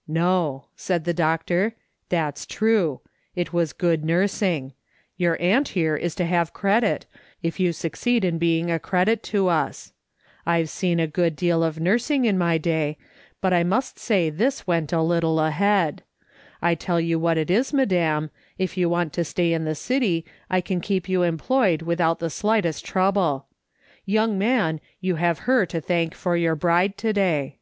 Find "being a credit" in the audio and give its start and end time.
8.38-9.22